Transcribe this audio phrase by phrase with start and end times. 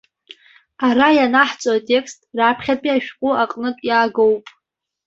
[0.87, 4.45] Ара ианаҳҵо атекст раԥхьатәи ашәҟәы аҟнытә иаагоуп.